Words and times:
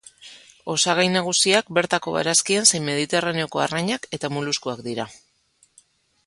Osagai 0.75 1.03
nagusiak 1.15 1.69
bertako 1.79 2.13
barazkiak 2.15 2.69
zein 2.71 2.87
Mediterraneoko 2.89 3.63
arrainak 3.67 4.09
eta 4.19 4.33
moluskuak 4.39 4.83
dira. 4.89 5.07